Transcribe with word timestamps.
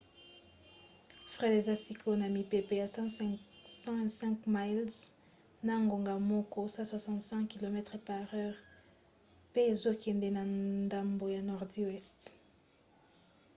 fred 1.33 1.51
eza 1.59 1.75
sikoyo 1.85 2.15
na 2.21 2.27
mipepe 2.37 2.73
ya 2.81 2.87
105 2.87 4.37
miles 4.57 4.95
na 5.67 5.73
ngonga 5.83 6.13
moko 6.31 6.59
165 6.61 7.47
km/h 7.53 8.31
pe 9.53 9.61
ezokende 9.71 10.27
na 10.35 10.41
ndambo 10.85 11.25
ya 11.35 11.41
nordi 11.47 11.79
weste 11.87 12.29